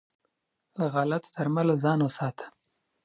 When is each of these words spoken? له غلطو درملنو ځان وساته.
له 0.77 0.85
غلطو 0.93 1.29
درملنو 1.35 1.75
ځان 1.83 1.99
وساته. 2.03 2.45